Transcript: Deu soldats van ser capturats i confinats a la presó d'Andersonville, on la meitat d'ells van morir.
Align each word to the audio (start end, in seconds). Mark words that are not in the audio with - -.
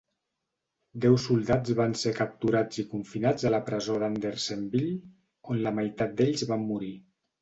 Deu 1.03 1.17
soldats 1.25 1.73
van 1.79 1.93
ser 2.03 2.13
capturats 2.19 2.81
i 2.83 2.85
confinats 2.93 3.45
a 3.49 3.51
la 3.51 3.59
presó 3.69 3.99
d'Andersonville, 4.05 4.97
on 5.53 5.61
la 5.67 5.75
meitat 5.83 6.17
d'ells 6.23 6.49
van 6.55 6.67
morir. 6.73 6.91